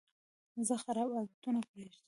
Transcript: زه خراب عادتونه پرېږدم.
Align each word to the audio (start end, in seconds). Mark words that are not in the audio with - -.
زه 0.67 0.75
خراب 0.83 1.09
عادتونه 1.17 1.59
پرېږدم. 1.69 1.99